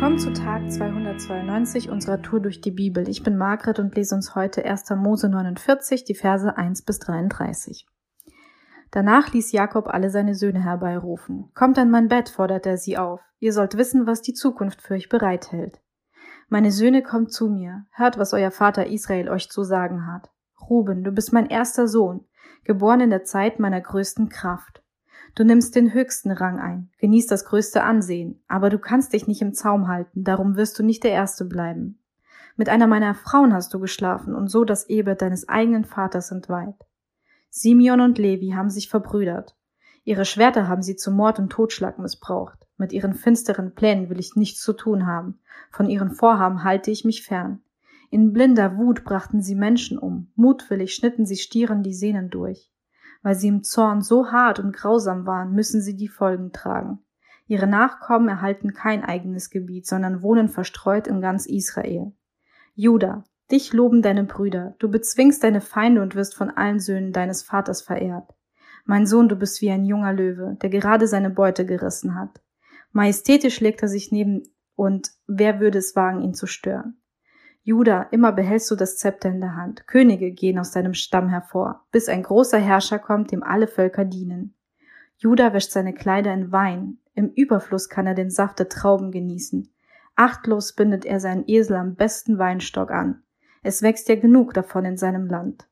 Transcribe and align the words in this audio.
Willkommen 0.00 0.18
zu 0.18 0.32
Tag 0.32 0.72
292 0.72 1.90
unserer 1.90 2.22
Tour 2.22 2.40
durch 2.40 2.62
die 2.62 2.70
Bibel. 2.70 3.06
Ich 3.06 3.22
bin 3.22 3.36
Margret 3.36 3.78
und 3.78 3.94
lese 3.94 4.14
uns 4.14 4.34
heute 4.34 4.64
1. 4.64 4.88
Mose 4.96 5.28
49, 5.28 6.04
die 6.04 6.14
Verse 6.14 6.56
1 6.56 6.86
bis 6.86 7.00
33. 7.00 7.86
Danach 8.90 9.30
ließ 9.34 9.52
Jakob 9.52 9.88
alle 9.88 10.08
seine 10.08 10.34
Söhne 10.34 10.64
herbeirufen. 10.64 11.50
Kommt 11.54 11.78
an 11.78 11.90
mein 11.90 12.08
Bett, 12.08 12.30
forderte 12.30 12.70
er 12.70 12.76
sie 12.78 12.96
auf. 12.96 13.20
Ihr 13.40 13.52
sollt 13.52 13.76
wissen, 13.76 14.06
was 14.06 14.22
die 14.22 14.32
Zukunft 14.32 14.80
für 14.80 14.94
euch 14.94 15.10
bereithält. 15.10 15.82
Meine 16.48 16.72
Söhne, 16.72 17.02
kommt 17.02 17.30
zu 17.30 17.50
mir. 17.50 17.84
Hört, 17.90 18.18
was 18.18 18.32
euer 18.32 18.50
Vater 18.50 18.86
Israel 18.86 19.28
euch 19.28 19.50
zu 19.50 19.64
sagen 19.64 20.06
hat. 20.06 20.30
Ruben, 20.70 21.04
du 21.04 21.12
bist 21.12 21.34
mein 21.34 21.50
erster 21.50 21.86
Sohn, 21.86 22.24
geboren 22.64 23.02
in 23.02 23.10
der 23.10 23.24
Zeit 23.24 23.58
meiner 23.58 23.82
größten 23.82 24.30
Kraft. 24.30 24.82
Du 25.34 25.44
nimmst 25.44 25.76
den 25.76 25.94
höchsten 25.94 26.30
Rang 26.30 26.58
ein, 26.58 26.90
genießt 26.98 27.30
das 27.30 27.44
größte 27.44 27.82
Ansehen, 27.82 28.42
aber 28.48 28.68
du 28.68 28.78
kannst 28.78 29.12
dich 29.12 29.26
nicht 29.26 29.42
im 29.42 29.54
Zaum 29.54 29.88
halten, 29.88 30.24
darum 30.24 30.56
wirst 30.56 30.78
du 30.78 30.82
nicht 30.82 31.04
der 31.04 31.12
Erste 31.12 31.44
bleiben. 31.44 31.98
Mit 32.56 32.68
einer 32.68 32.86
meiner 32.86 33.14
Frauen 33.14 33.52
hast 33.52 33.72
du 33.72 33.80
geschlafen 33.80 34.34
und 34.34 34.48
so 34.48 34.64
das 34.64 34.88
Ehebett 34.88 35.22
deines 35.22 35.48
eigenen 35.48 35.84
Vaters 35.84 36.30
entweiht. 36.30 36.74
Simeon 37.48 38.00
und 38.00 38.18
Levi 38.18 38.50
haben 38.50 38.70
sich 38.70 38.88
verbrüdert. 38.88 39.56
Ihre 40.04 40.24
Schwerter 40.24 40.68
haben 40.68 40.82
sie 40.82 40.96
zum 40.96 41.14
Mord 41.14 41.38
und 41.38 41.50
Totschlag 41.50 41.98
missbraucht. 41.98 42.66
Mit 42.76 42.92
ihren 42.92 43.14
finsteren 43.14 43.74
Plänen 43.74 44.08
will 44.08 44.18
ich 44.18 44.36
nichts 44.36 44.62
zu 44.62 44.72
tun 44.72 45.06
haben. 45.06 45.38
Von 45.70 45.88
ihren 45.88 46.10
Vorhaben 46.10 46.64
halte 46.64 46.90
ich 46.90 47.04
mich 47.04 47.22
fern. 47.22 47.60
In 48.10 48.32
blinder 48.32 48.76
Wut 48.76 49.04
brachten 49.04 49.42
sie 49.42 49.54
Menschen 49.54 49.98
um. 49.98 50.32
Mutwillig 50.34 50.94
schnitten 50.94 51.26
sie 51.26 51.36
Stieren 51.36 51.82
die 51.82 51.94
Sehnen 51.94 52.30
durch. 52.30 52.69
Weil 53.22 53.34
sie 53.34 53.48
im 53.48 53.62
Zorn 53.62 54.00
so 54.02 54.32
hart 54.32 54.60
und 54.60 54.74
grausam 54.74 55.26
waren, 55.26 55.52
müssen 55.52 55.82
sie 55.82 55.96
die 55.96 56.08
Folgen 56.08 56.52
tragen. 56.52 57.00
Ihre 57.46 57.66
Nachkommen 57.66 58.28
erhalten 58.28 58.72
kein 58.74 59.04
eigenes 59.04 59.50
Gebiet, 59.50 59.86
sondern 59.86 60.22
wohnen 60.22 60.48
verstreut 60.48 61.08
in 61.08 61.20
ganz 61.20 61.46
Israel. 61.46 62.12
Judah, 62.74 63.24
dich 63.50 63.72
loben 63.72 64.02
deine 64.02 64.24
Brüder, 64.24 64.74
du 64.78 64.88
bezwingst 64.88 65.42
deine 65.42 65.60
Feinde 65.60 66.00
und 66.00 66.14
wirst 66.14 66.36
von 66.36 66.50
allen 66.50 66.78
Söhnen 66.78 67.12
deines 67.12 67.42
Vaters 67.42 67.82
verehrt. 67.82 68.32
Mein 68.84 69.06
Sohn, 69.06 69.28
du 69.28 69.36
bist 69.36 69.60
wie 69.60 69.70
ein 69.70 69.84
junger 69.84 70.12
Löwe, 70.12 70.56
der 70.62 70.70
gerade 70.70 71.06
seine 71.06 71.30
Beute 71.30 71.66
gerissen 71.66 72.14
hat. 72.14 72.40
Majestätisch 72.92 73.60
legt 73.60 73.82
er 73.82 73.88
sich 73.88 74.12
neben 74.12 74.44
und 74.76 75.10
wer 75.26 75.60
würde 75.60 75.78
es 75.78 75.94
wagen, 75.96 76.22
ihn 76.22 76.34
zu 76.34 76.46
stören? 76.46 76.99
Juda, 77.62 78.04
immer 78.10 78.32
behältst 78.32 78.70
du 78.70 78.74
das 78.74 78.96
Zepter 78.96 79.28
in 79.28 79.40
der 79.40 79.54
Hand. 79.54 79.86
Könige 79.86 80.32
gehen 80.32 80.58
aus 80.58 80.70
deinem 80.70 80.94
Stamm 80.94 81.28
hervor, 81.28 81.86
bis 81.92 82.08
ein 82.08 82.22
großer 82.22 82.58
Herrscher 82.58 82.98
kommt, 82.98 83.32
dem 83.32 83.42
alle 83.42 83.66
Völker 83.66 84.04
dienen. 84.04 84.54
Juda 85.18 85.52
wäscht 85.52 85.70
seine 85.70 85.92
Kleider 85.92 86.32
in 86.32 86.50
Wein. 86.50 86.98
Im 87.14 87.28
Überfluss 87.28 87.90
kann 87.90 88.06
er 88.06 88.14
den 88.14 88.30
Saft 88.30 88.58
der 88.58 88.70
Trauben 88.70 89.10
genießen. 89.10 89.70
Achtlos 90.16 90.74
bindet 90.74 91.04
er 91.04 91.20
seinen 91.20 91.44
Esel 91.46 91.76
am 91.76 91.94
besten 91.94 92.38
Weinstock 92.38 92.90
an. 92.90 93.22
Es 93.62 93.82
wächst 93.82 94.08
ja 94.08 94.16
genug 94.16 94.54
davon 94.54 94.86
in 94.86 94.96
seinem 94.96 95.26
Land. 95.26 95.68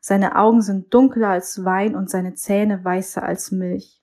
Seine 0.00 0.36
Augen 0.36 0.62
sind 0.62 0.94
dunkler 0.94 1.28
als 1.28 1.64
Wein 1.64 1.96
und 1.96 2.08
seine 2.08 2.34
Zähne 2.34 2.84
weißer 2.84 3.22
als 3.22 3.50
Milch. 3.50 4.00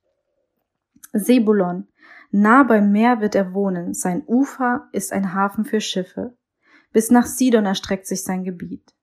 Sebulon, 1.14 1.88
nah 2.32 2.64
beim 2.64 2.92
Meer 2.92 3.22
wird 3.22 3.36
er 3.36 3.54
wohnen, 3.54 3.94
sein 3.94 4.24
Ufer 4.28 4.90
ist 4.92 5.12
ein 5.14 5.34
Hafen 5.34 5.64
für 5.66 5.82
Schiffe. 5.82 6.38
Bis 6.92 7.12
nach 7.12 7.26
Sidon 7.26 7.66
erstreckt 7.66 8.08
sich 8.08 8.24
sein 8.24 8.44
Gebiet. 8.44 8.94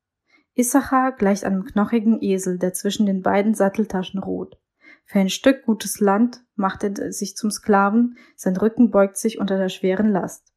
Issachar 0.54 1.12
gleicht 1.12 1.44
einem 1.44 1.64
knochigen 1.64 2.20
Esel, 2.22 2.58
der 2.58 2.72
zwischen 2.72 3.06
den 3.06 3.22
beiden 3.22 3.54
Satteltaschen 3.54 4.20
ruht. 4.20 4.58
Für 5.04 5.20
ein 5.20 5.28
Stück 5.28 5.64
gutes 5.64 6.00
Land 6.00 6.44
macht 6.54 6.82
er 6.82 7.12
sich 7.12 7.36
zum 7.36 7.50
Sklaven, 7.50 8.16
sein 8.34 8.56
Rücken 8.56 8.90
beugt 8.90 9.18
sich 9.18 9.38
unter 9.38 9.58
der 9.58 9.68
schweren 9.68 10.10
Last. 10.10 10.52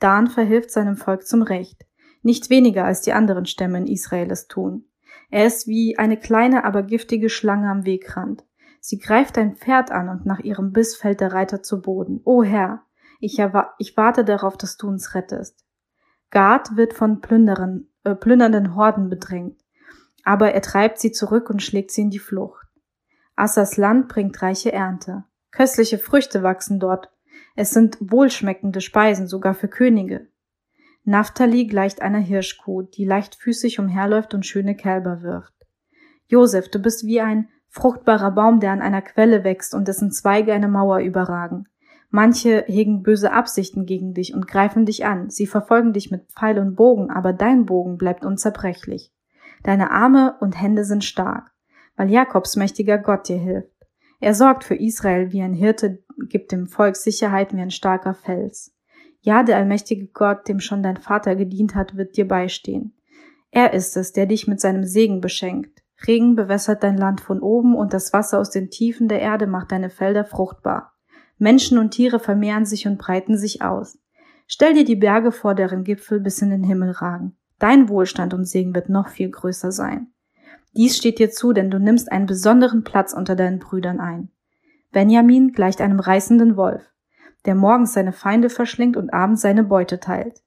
Dan 0.00 0.26
verhilft 0.26 0.70
seinem 0.70 0.96
Volk 0.96 1.26
zum 1.26 1.42
Recht, 1.42 1.86
nicht 2.22 2.50
weniger 2.50 2.84
als 2.84 3.02
die 3.02 3.12
anderen 3.12 3.46
Stämme 3.46 3.78
in 3.78 3.86
Israel 3.86 4.30
es 4.30 4.48
tun. 4.48 4.86
Er 5.30 5.46
ist 5.46 5.68
wie 5.68 5.98
eine 5.98 6.16
kleine, 6.16 6.64
aber 6.64 6.82
giftige 6.82 7.28
Schlange 7.28 7.70
am 7.70 7.84
Wegrand. 7.86 8.44
Sie 8.80 8.98
greift 8.98 9.38
ein 9.38 9.54
Pferd 9.54 9.92
an 9.92 10.08
und 10.08 10.26
nach 10.26 10.40
ihrem 10.40 10.72
Biss 10.72 10.96
fällt 10.96 11.20
der 11.20 11.32
Reiter 11.32 11.62
zu 11.62 11.80
Boden. 11.80 12.20
O 12.24 12.42
Herr, 12.42 12.82
ich, 13.20 13.40
ich 13.78 13.96
warte 13.96 14.24
darauf, 14.24 14.56
dass 14.56 14.76
du 14.76 14.88
uns 14.88 15.14
rettest. 15.14 15.64
Gad 16.32 16.76
wird 16.76 16.94
von 16.94 17.20
Plünderern, 17.20 17.86
äh, 18.04 18.14
plündernden 18.14 18.74
Horden 18.74 19.10
bedrängt, 19.10 19.60
aber 20.24 20.52
er 20.52 20.62
treibt 20.62 20.98
sie 20.98 21.12
zurück 21.12 21.50
und 21.50 21.62
schlägt 21.62 21.90
sie 21.90 22.00
in 22.00 22.10
die 22.10 22.18
Flucht. 22.18 22.66
Assas 23.36 23.76
Land 23.76 24.08
bringt 24.08 24.42
reiche 24.42 24.72
Ernte. 24.72 25.24
Köstliche 25.50 25.98
Früchte 25.98 26.42
wachsen 26.42 26.80
dort. 26.80 27.10
Es 27.54 27.70
sind 27.70 27.98
wohlschmeckende 28.00 28.80
Speisen, 28.80 29.26
sogar 29.26 29.52
für 29.52 29.68
Könige. 29.68 30.28
Naphtali 31.04 31.66
gleicht 31.66 32.00
einer 32.00 32.20
Hirschkuh, 32.20 32.82
die 32.82 33.04
leichtfüßig 33.04 33.78
umherläuft 33.78 34.32
und 34.32 34.46
schöne 34.46 34.74
Kälber 34.74 35.22
wirft. 35.22 35.52
Josef, 36.28 36.70
du 36.70 36.78
bist 36.78 37.04
wie 37.04 37.20
ein 37.20 37.48
fruchtbarer 37.68 38.30
Baum, 38.30 38.60
der 38.60 38.72
an 38.72 38.80
einer 38.80 39.02
Quelle 39.02 39.44
wächst 39.44 39.74
und 39.74 39.86
dessen 39.86 40.10
Zweige 40.10 40.54
eine 40.54 40.68
Mauer 40.68 41.00
überragen. 41.00 41.68
Manche 42.14 42.64
hegen 42.66 43.02
böse 43.02 43.32
Absichten 43.32 43.86
gegen 43.86 44.12
dich 44.12 44.34
und 44.34 44.46
greifen 44.46 44.84
dich 44.84 45.06
an. 45.06 45.30
Sie 45.30 45.46
verfolgen 45.46 45.94
dich 45.94 46.10
mit 46.10 46.30
Pfeil 46.30 46.58
und 46.58 46.76
Bogen, 46.76 47.10
aber 47.10 47.32
dein 47.32 47.64
Bogen 47.64 47.96
bleibt 47.96 48.22
unzerbrechlich. 48.22 49.10
Deine 49.62 49.90
Arme 49.90 50.36
und 50.40 50.60
Hände 50.60 50.84
sind 50.84 51.04
stark, 51.04 51.52
weil 51.96 52.10
Jakobs 52.10 52.54
mächtiger 52.54 52.98
Gott 52.98 53.30
dir 53.30 53.38
hilft. 53.38 53.72
Er 54.20 54.34
sorgt 54.34 54.64
für 54.64 54.74
Israel 54.74 55.32
wie 55.32 55.40
ein 55.40 55.54
Hirte, 55.54 56.04
gibt 56.28 56.52
dem 56.52 56.66
Volk 56.66 56.96
Sicherheit 56.96 57.54
wie 57.54 57.62
ein 57.62 57.70
starker 57.70 58.12
Fels. 58.12 58.76
Ja, 59.22 59.42
der 59.42 59.56
allmächtige 59.56 60.08
Gott, 60.08 60.46
dem 60.48 60.60
schon 60.60 60.82
dein 60.82 60.98
Vater 60.98 61.34
gedient 61.34 61.74
hat, 61.74 61.96
wird 61.96 62.18
dir 62.18 62.28
beistehen. 62.28 62.94
Er 63.50 63.72
ist 63.72 63.96
es, 63.96 64.12
der 64.12 64.26
dich 64.26 64.46
mit 64.46 64.60
seinem 64.60 64.84
Segen 64.84 65.22
beschenkt. 65.22 65.82
Regen 66.06 66.36
bewässert 66.36 66.82
dein 66.82 66.98
Land 66.98 67.22
von 67.22 67.40
oben 67.40 67.74
und 67.74 67.94
das 67.94 68.12
Wasser 68.12 68.38
aus 68.38 68.50
den 68.50 68.68
Tiefen 68.68 69.08
der 69.08 69.20
Erde 69.20 69.46
macht 69.46 69.72
deine 69.72 69.88
Felder 69.88 70.26
fruchtbar. 70.26 70.91
Menschen 71.42 71.76
und 71.78 71.90
Tiere 71.90 72.20
vermehren 72.20 72.64
sich 72.64 72.86
und 72.86 72.98
breiten 72.98 73.36
sich 73.36 73.62
aus. 73.62 73.98
Stell 74.46 74.74
dir 74.74 74.84
die 74.84 74.94
Berge 74.94 75.32
vor, 75.32 75.56
deren 75.56 75.82
Gipfel 75.82 76.20
bis 76.20 76.40
in 76.40 76.50
den 76.50 76.62
Himmel 76.62 76.92
ragen. 76.92 77.36
Dein 77.58 77.88
Wohlstand 77.88 78.32
und 78.32 78.44
Segen 78.44 78.76
wird 78.76 78.88
noch 78.88 79.08
viel 79.08 79.28
größer 79.28 79.72
sein. 79.72 80.12
Dies 80.76 80.96
steht 80.96 81.18
dir 81.18 81.32
zu, 81.32 81.52
denn 81.52 81.68
du 81.68 81.80
nimmst 81.80 82.12
einen 82.12 82.26
besonderen 82.26 82.84
Platz 82.84 83.12
unter 83.12 83.34
deinen 83.34 83.58
Brüdern 83.58 83.98
ein. 83.98 84.30
Benjamin 84.92 85.52
gleicht 85.52 85.80
einem 85.80 85.98
reißenden 85.98 86.56
Wolf, 86.56 86.92
der 87.44 87.56
morgens 87.56 87.92
seine 87.92 88.12
Feinde 88.12 88.48
verschlingt 88.48 88.96
und 88.96 89.12
abends 89.12 89.42
seine 89.42 89.64
Beute 89.64 89.98
teilt. 89.98 90.44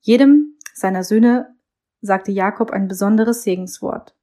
Jedem 0.00 0.54
seiner 0.74 1.02
Söhne 1.02 1.56
sagte 2.02 2.30
Jakob 2.30 2.70
ein 2.70 2.86
besonderes 2.86 3.42
Segenswort. 3.42 4.13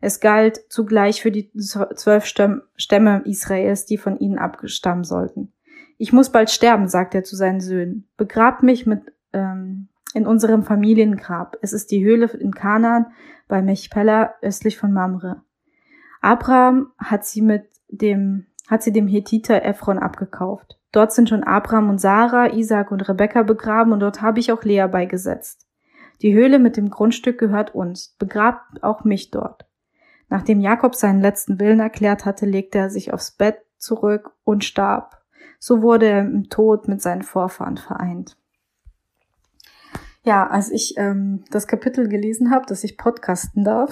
Es 0.00 0.20
galt 0.20 0.60
zugleich 0.70 1.20
für 1.20 1.30
die 1.30 1.50
zwölf 1.52 2.24
Stämme 2.24 3.22
Israels, 3.24 3.84
die 3.84 3.98
von 3.98 4.18
ihnen 4.18 4.38
abgestammen 4.38 5.04
sollten. 5.04 5.52
Ich 5.98 6.12
muss 6.12 6.30
bald 6.30 6.50
sterben, 6.50 6.88
sagt 6.88 7.14
er 7.14 7.24
zu 7.24 7.36
seinen 7.36 7.60
Söhnen. 7.60 8.08
Begrabt 8.16 8.62
mich 8.62 8.86
mit 8.86 9.12
ähm, 9.34 9.88
in 10.14 10.26
unserem 10.26 10.62
Familiengrab. 10.62 11.58
Es 11.60 11.72
ist 11.74 11.90
die 11.90 12.02
Höhle 12.02 12.26
in 12.26 12.54
Kanaan 12.54 13.06
bei 13.48 13.60
Mechpella 13.60 14.34
östlich 14.40 14.78
von 14.78 14.92
Mamre. 14.92 15.42
Abraham 16.22 16.92
hat 16.98 17.26
sie 17.26 17.42
mit 17.42 17.64
dem 17.88 18.46
hat 18.68 18.82
sie 18.84 18.92
dem 18.92 19.08
Hethiter 19.08 19.64
Ephron 19.64 19.98
abgekauft. 19.98 20.78
Dort 20.92 21.12
sind 21.12 21.28
schon 21.28 21.42
Abraham 21.42 21.90
und 21.90 22.00
Sarah, 22.00 22.52
Isaac 22.52 22.92
und 22.92 23.06
Rebekka 23.08 23.42
begraben 23.42 23.92
und 23.92 24.00
dort 24.00 24.22
habe 24.22 24.38
ich 24.38 24.52
auch 24.52 24.62
Lea 24.62 24.86
beigesetzt. 24.86 25.66
Die 26.22 26.34
Höhle 26.34 26.58
mit 26.58 26.76
dem 26.76 26.90
Grundstück 26.90 27.38
gehört 27.38 27.74
uns. 27.74 28.14
Begrabt 28.18 28.82
auch 28.82 29.04
mich 29.04 29.30
dort. 29.30 29.66
Nachdem 30.30 30.60
Jakob 30.60 30.94
seinen 30.94 31.20
letzten 31.20 31.58
Willen 31.58 31.80
erklärt 31.80 32.24
hatte, 32.24 32.46
legte 32.46 32.78
er 32.78 32.88
sich 32.88 33.12
aufs 33.12 33.32
Bett 33.32 33.58
zurück 33.76 34.32
und 34.44 34.64
starb. 34.64 35.20
So 35.58 35.82
wurde 35.82 36.06
er 36.06 36.20
im 36.20 36.48
Tod 36.48 36.88
mit 36.88 37.02
seinen 37.02 37.22
Vorfahren 37.22 37.76
vereint. 37.76 38.36
Ja, 40.22 40.46
als 40.46 40.70
ich 40.70 40.94
ähm, 40.96 41.44
das 41.50 41.66
Kapitel 41.66 42.08
gelesen 42.08 42.50
habe, 42.50 42.64
dass 42.66 42.84
ich 42.84 42.96
podcasten 42.96 43.64
darf, 43.64 43.90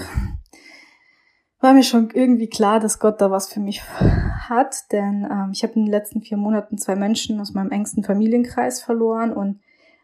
war 1.60 1.74
mir 1.74 1.82
schon 1.82 2.10
irgendwie 2.10 2.48
klar, 2.48 2.78
dass 2.78 3.00
Gott 3.00 3.20
da 3.20 3.30
was 3.30 3.52
für 3.52 3.60
mich 3.60 3.82
hat, 3.82 4.92
denn 4.92 5.26
ähm, 5.30 5.50
ich 5.52 5.62
habe 5.64 5.72
in 5.74 5.86
den 5.86 5.90
letzten 5.90 6.22
vier 6.22 6.36
Monaten 6.36 6.78
zwei 6.78 6.94
Menschen 6.94 7.40
aus 7.40 7.52
meinem 7.52 7.72
engsten 7.72 8.04
Familienkreis 8.04 8.80
verloren 8.80 9.32
und 9.32 9.60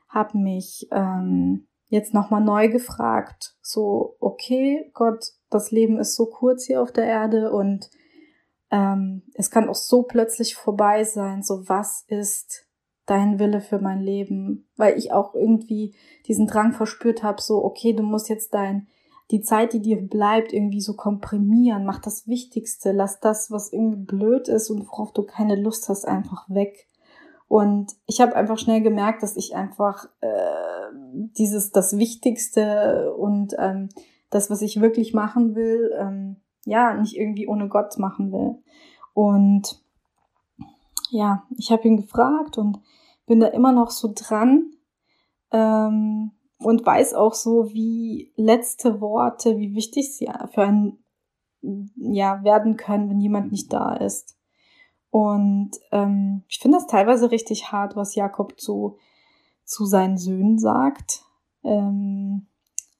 habe 0.08 0.36
mich 0.38 0.88
ähm, 0.90 1.66
jetzt 1.94 2.12
nochmal 2.12 2.42
neu 2.42 2.68
gefragt, 2.68 3.54
so, 3.62 4.16
okay, 4.18 4.90
Gott, 4.94 5.30
das 5.48 5.70
Leben 5.70 5.98
ist 5.98 6.16
so 6.16 6.26
kurz 6.26 6.64
hier 6.64 6.82
auf 6.82 6.90
der 6.90 7.04
Erde 7.04 7.52
und 7.52 7.88
ähm, 8.72 9.22
es 9.34 9.48
kann 9.48 9.68
auch 9.68 9.76
so 9.76 10.02
plötzlich 10.02 10.56
vorbei 10.56 11.04
sein. 11.04 11.44
So, 11.44 11.68
was 11.68 12.04
ist 12.08 12.66
dein 13.06 13.38
Wille 13.38 13.60
für 13.60 13.78
mein 13.78 14.00
Leben? 14.00 14.68
Weil 14.76 14.98
ich 14.98 15.12
auch 15.12 15.34
irgendwie 15.34 15.94
diesen 16.26 16.48
Drang 16.48 16.72
verspürt 16.72 17.22
habe, 17.22 17.40
so, 17.40 17.64
okay, 17.64 17.92
du 17.92 18.02
musst 18.02 18.28
jetzt 18.28 18.54
dein, 18.54 18.88
die 19.30 19.42
Zeit, 19.42 19.72
die 19.72 19.80
dir 19.80 20.02
bleibt, 20.02 20.52
irgendwie 20.52 20.80
so 20.80 20.94
komprimieren. 20.94 21.84
Mach 21.84 22.00
das 22.00 22.26
Wichtigste. 22.26 22.90
Lass 22.90 23.20
das, 23.20 23.52
was 23.52 23.72
irgendwie 23.72 24.04
blöd 24.04 24.48
ist 24.48 24.68
und 24.68 24.88
worauf 24.88 25.12
du 25.12 25.22
keine 25.22 25.54
Lust 25.54 25.88
hast, 25.88 26.06
einfach 26.06 26.50
weg. 26.50 26.88
Und 27.48 27.92
ich 28.06 28.20
habe 28.20 28.34
einfach 28.34 28.58
schnell 28.58 28.80
gemerkt, 28.80 29.22
dass 29.22 29.36
ich 29.36 29.54
einfach 29.54 30.06
äh, 30.20 30.28
dieses 31.12 31.70
das 31.70 31.98
Wichtigste 31.98 33.14
und 33.16 33.54
ähm, 33.58 33.88
das, 34.30 34.50
was 34.50 34.62
ich 34.62 34.80
wirklich 34.80 35.14
machen 35.14 35.54
will, 35.54 35.92
ähm, 35.98 36.36
ja, 36.64 36.94
nicht 36.94 37.16
irgendwie 37.16 37.46
ohne 37.46 37.68
Gott 37.68 37.98
machen 37.98 38.32
will. 38.32 38.56
Und 39.12 39.80
ja, 41.10 41.44
ich 41.56 41.70
habe 41.70 41.86
ihn 41.86 41.98
gefragt 41.98 42.58
und 42.58 42.80
bin 43.26 43.40
da 43.40 43.46
immer 43.48 43.72
noch 43.72 43.90
so 43.90 44.12
dran 44.14 44.72
ähm, 45.52 46.32
und 46.58 46.84
weiß 46.84 47.14
auch 47.14 47.34
so, 47.34 47.72
wie 47.72 48.32
letzte 48.36 49.00
Worte, 49.00 49.58
wie 49.58 49.74
wichtig 49.74 50.16
sie 50.16 50.28
für 50.52 50.62
einen 50.62 51.04
ja 51.96 52.42
werden 52.44 52.76
können, 52.76 53.08
wenn 53.08 53.20
jemand 53.20 53.52
nicht 53.52 53.72
da 53.72 53.94
ist. 53.94 54.36
Und 55.14 55.70
ähm, 55.92 56.42
ich 56.48 56.58
finde 56.58 56.78
das 56.78 56.88
teilweise 56.88 57.30
richtig 57.30 57.70
hart, 57.70 57.94
was 57.94 58.16
Jakob 58.16 58.58
zu, 58.58 58.98
zu 59.64 59.84
seinen 59.84 60.18
Söhnen 60.18 60.58
sagt. 60.58 61.22
Ähm, 61.62 62.48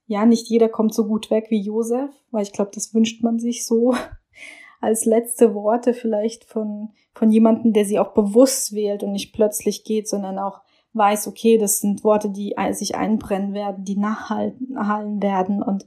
ja, 0.07 0.25
nicht 0.25 0.49
jeder 0.49 0.69
kommt 0.69 0.95
so 0.95 1.09
gut 1.09 1.33
weg 1.33 1.47
wie 1.49 1.61
Josef, 1.61 2.13
weil 2.31 2.45
ich 2.45 2.53
glaube, 2.53 2.71
das 2.73 2.95
wünscht 2.95 3.25
man 3.25 3.41
sich 3.41 3.67
so 3.67 3.97
als 4.81 5.07
letzte 5.07 5.57
Worte 5.57 5.93
vielleicht 5.93 6.45
von, 6.45 6.91
von 7.15 7.33
jemandem, 7.33 7.73
der 7.73 7.85
sie 7.85 7.99
auch 7.99 8.15
bewusst 8.15 8.77
wählt 8.77 9.03
und 9.03 9.11
nicht 9.11 9.33
plötzlich 9.33 9.83
geht, 9.83 10.09
sondern 10.09 10.39
auch 10.39 10.61
weiß, 10.93 11.27
okay, 11.27 11.59
das 11.59 11.81
sind 11.81 12.05
Worte, 12.05 12.31
die 12.31 12.55
sich 12.75 12.95
einbrennen 12.95 13.55
werden, 13.55 13.85
die 13.85 13.97
nachhallen 13.97 15.21
werden. 15.21 15.65
Und 15.65 15.85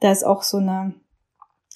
da 0.00 0.10
ist 0.10 0.26
auch 0.26 0.42
so 0.42 0.56
eine 0.56 0.94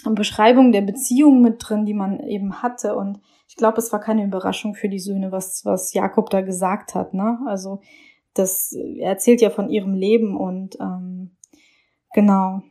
Beschreibung 0.05 0.73
der 0.73 0.83
Beziehung 0.83 1.41
mit 1.41 1.59
drin, 1.61 1.87
die 1.87 1.95
man 1.95 2.19
eben 2.19 2.65
hatte. 2.65 2.97
Und 2.97 3.21
ich 3.53 3.57
glaube, 3.57 3.77
es 3.77 3.93
war 3.93 4.01
keine 4.01 4.25
Überraschung 4.25 4.75
für 4.75 4.89
die 4.89 4.99
Söhne, 4.99 5.31
was, 5.31 5.67
was 5.67 5.93
Jakob 5.93 6.31
da 6.31 6.41
gesagt 6.41 6.95
hat. 6.95 7.13
Ne? 7.13 7.39
Also 7.47 7.83
das, 8.33 8.73
er 8.73 9.11
erzählt 9.11 9.43
ja 9.43 9.51
von 9.51 9.69
ihrem 9.69 9.93
Leben 9.93 10.39
und 10.39 10.81
ähm, 10.81 11.37
genau. 12.15 12.63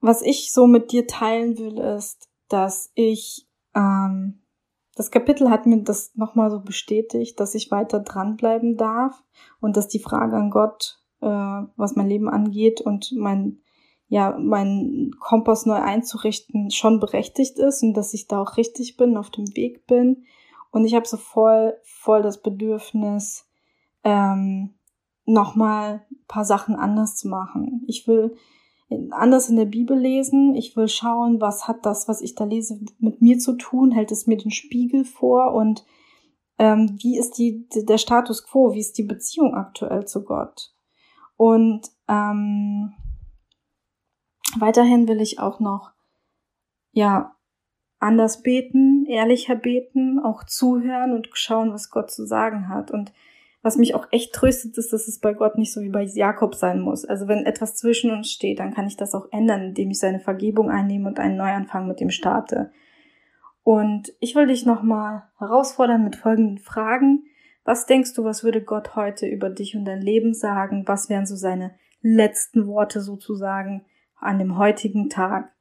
Was 0.00 0.20
ich 0.20 0.50
so 0.50 0.66
mit 0.66 0.90
dir 0.90 1.06
teilen 1.06 1.56
will, 1.58 1.78
ist, 1.78 2.28
dass 2.48 2.90
ich 2.96 3.46
ähm, 3.76 4.42
das 4.96 5.12
Kapitel 5.12 5.48
hat 5.48 5.64
mir 5.66 5.80
das 5.84 6.10
nochmal 6.16 6.50
so 6.50 6.58
bestätigt, 6.58 7.38
dass 7.38 7.54
ich 7.54 7.70
weiter 7.70 8.00
dranbleiben 8.00 8.76
darf 8.76 9.22
und 9.60 9.76
dass 9.76 9.86
die 9.86 10.00
Frage 10.00 10.34
an 10.34 10.50
Gott, 10.50 11.00
äh, 11.20 11.28
was 11.28 11.94
mein 11.94 12.08
Leben 12.08 12.28
angeht 12.28 12.80
und 12.80 13.12
mein 13.16 13.60
ja, 14.08 14.36
meinen 14.38 15.12
Kompass 15.18 15.66
neu 15.66 15.74
einzurichten, 15.74 16.70
schon 16.70 17.00
berechtigt 17.00 17.58
ist 17.58 17.82
und 17.82 17.94
dass 17.94 18.14
ich 18.14 18.28
da 18.28 18.40
auch 18.40 18.56
richtig 18.56 18.96
bin, 18.96 19.16
auf 19.16 19.30
dem 19.30 19.56
Weg 19.56 19.86
bin. 19.86 20.24
Und 20.70 20.84
ich 20.84 20.94
habe 20.94 21.06
so 21.06 21.16
voll, 21.16 21.74
voll 21.82 22.22
das 22.22 22.40
Bedürfnis, 22.40 23.48
ähm, 24.04 24.74
nochmal 25.24 26.06
ein 26.10 26.24
paar 26.28 26.44
Sachen 26.44 26.76
anders 26.76 27.16
zu 27.16 27.28
machen. 27.28 27.82
Ich 27.88 28.06
will 28.06 28.36
anders 29.10 29.48
in 29.48 29.56
der 29.56 29.64
Bibel 29.64 29.98
lesen. 29.98 30.54
Ich 30.54 30.76
will 30.76 30.88
schauen, 30.88 31.40
was 31.40 31.66
hat 31.66 31.84
das, 31.84 32.06
was 32.06 32.20
ich 32.20 32.34
da 32.34 32.44
lese, 32.44 32.80
mit 32.98 33.20
mir 33.20 33.38
zu 33.38 33.54
tun? 33.54 33.90
Hält 33.90 34.12
es 34.12 34.26
mir 34.26 34.36
den 34.36 34.52
Spiegel 34.52 35.04
vor? 35.04 35.52
Und 35.52 35.84
ähm, 36.58 36.96
wie 37.00 37.18
ist 37.18 37.32
die, 37.38 37.66
der 37.74 37.98
Status 37.98 38.46
quo? 38.46 38.72
Wie 38.72 38.78
ist 38.78 38.96
die 38.96 39.02
Beziehung 39.02 39.54
aktuell 39.54 40.06
zu 40.06 40.24
Gott? 40.24 40.72
Und 41.36 41.82
ähm, 42.08 42.94
Weiterhin 44.58 45.08
will 45.08 45.20
ich 45.20 45.38
auch 45.38 45.60
noch, 45.60 45.92
ja, 46.92 47.36
anders 47.98 48.42
beten, 48.42 49.06
ehrlicher 49.06 49.54
beten, 49.54 50.18
auch 50.18 50.44
zuhören 50.44 51.12
und 51.12 51.28
schauen, 51.32 51.72
was 51.72 51.90
Gott 51.90 52.10
zu 52.10 52.26
sagen 52.26 52.68
hat. 52.68 52.90
Und 52.90 53.12
was 53.62 53.76
mich 53.76 53.94
auch 53.94 54.06
echt 54.10 54.32
tröstet, 54.32 54.78
ist, 54.78 54.92
dass 54.92 55.08
es 55.08 55.18
bei 55.18 55.34
Gott 55.34 55.58
nicht 55.58 55.72
so 55.72 55.80
wie 55.80 55.88
bei 55.88 56.02
Jakob 56.02 56.54
sein 56.54 56.80
muss. 56.80 57.04
Also 57.04 57.26
wenn 57.26 57.46
etwas 57.46 57.74
zwischen 57.74 58.10
uns 58.10 58.30
steht, 58.30 58.60
dann 58.60 58.74
kann 58.74 58.86
ich 58.86 58.96
das 58.96 59.14
auch 59.14 59.26
ändern, 59.32 59.62
indem 59.62 59.90
ich 59.90 59.98
seine 59.98 60.20
Vergebung 60.20 60.70
einnehme 60.70 61.08
und 61.08 61.18
einen 61.18 61.36
Neuanfang 61.36 61.88
mit 61.88 62.00
ihm 62.00 62.10
starte. 62.10 62.70
Und 63.62 64.12
ich 64.20 64.36
will 64.36 64.46
dich 64.46 64.64
nochmal 64.64 65.24
herausfordern 65.38 66.04
mit 66.04 66.14
folgenden 66.14 66.58
Fragen. 66.58 67.24
Was 67.64 67.86
denkst 67.86 68.14
du, 68.14 68.22
was 68.22 68.44
würde 68.44 68.62
Gott 68.62 68.94
heute 68.94 69.26
über 69.26 69.50
dich 69.50 69.74
und 69.74 69.84
dein 69.84 70.00
Leben 70.00 70.34
sagen? 70.34 70.84
Was 70.86 71.08
wären 71.08 71.26
so 71.26 71.34
seine 71.34 71.74
letzten 72.00 72.68
Worte 72.68 73.00
sozusagen? 73.00 73.84
An 74.26 74.38
dem 74.38 74.58
heutigen 74.58 75.08
Tag 75.08 75.52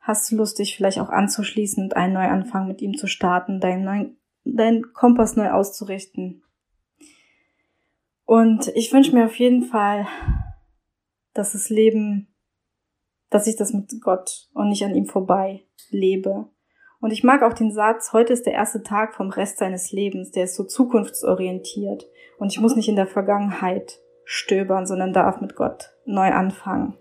hast 0.00 0.30
du 0.30 0.36
Lust, 0.36 0.58
dich 0.58 0.76
vielleicht 0.76 1.00
auch 1.00 1.08
anzuschließen 1.08 1.82
und 1.82 1.96
einen 1.96 2.14
Neuanfang 2.14 2.68
mit 2.68 2.80
ihm 2.80 2.96
zu 2.96 3.08
starten, 3.08 3.60
deinen 3.60 3.84
neuen, 3.84 4.18
deinen 4.44 4.92
Kompass 4.92 5.36
neu 5.36 5.50
auszurichten. 5.50 6.42
Und 8.24 8.68
ich 8.74 8.92
wünsche 8.92 9.14
mir 9.14 9.26
auf 9.26 9.36
jeden 9.36 9.64
Fall, 9.64 10.06
dass 11.34 11.52
das 11.52 11.68
Leben, 11.68 12.28
dass 13.30 13.46
ich 13.46 13.56
das 13.56 13.72
mit 13.72 13.92
Gott 14.00 14.48
und 14.54 14.68
nicht 14.68 14.84
an 14.84 14.94
ihm 14.94 15.06
vorbei 15.06 15.64
lebe. 15.90 16.48
Und 17.00 17.12
ich 17.12 17.24
mag 17.24 17.42
auch 17.42 17.52
den 17.52 17.72
Satz, 17.72 18.12
heute 18.12 18.32
ist 18.32 18.46
der 18.46 18.54
erste 18.54 18.82
Tag 18.82 19.14
vom 19.14 19.30
Rest 19.30 19.58
seines 19.58 19.92
Lebens, 19.92 20.30
der 20.30 20.44
ist 20.44 20.54
so 20.54 20.64
zukunftsorientiert. 20.64 22.06
Und 22.38 22.52
ich 22.52 22.60
muss 22.60 22.76
nicht 22.76 22.88
in 22.88 22.96
der 22.96 23.06
Vergangenheit 23.06 24.00
stöbern, 24.24 24.86
sondern 24.86 25.12
darf 25.12 25.40
mit 25.40 25.56
Gott 25.56 25.96
neu 26.04 26.30
anfangen. 26.30 26.96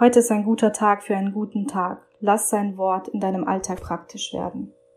Heute 0.00 0.18
ist 0.18 0.32
ein 0.32 0.42
guter 0.42 0.72
Tag 0.72 1.04
für 1.04 1.16
einen 1.16 1.32
guten 1.32 1.68
Tag. 1.68 2.02
Lass 2.18 2.50
sein 2.50 2.76
Wort 2.76 3.06
in 3.06 3.20
deinem 3.20 3.46
Alltag 3.46 3.80
praktisch 3.80 4.34
werden. 4.34 4.72